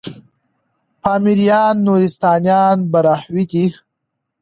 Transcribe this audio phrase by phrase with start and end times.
[1.01, 3.65] پامـــــیـــریــــان، نورســــتانــیان براهــــوی دی